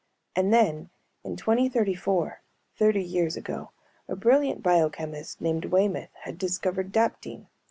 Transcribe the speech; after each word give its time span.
And 0.35 0.51
then, 0.51 0.89
in 1.23 1.35
2034, 1.35 2.41
thirty 2.75 3.03
years 3.03 3.37
ago, 3.37 3.69
a 4.07 4.15
brilliant 4.15 4.63
biochemist 4.63 5.39
named 5.39 5.65
Waymoth 5.65 6.15
had 6.23 6.39
discovered 6.39 6.91
daptine. 6.91 7.45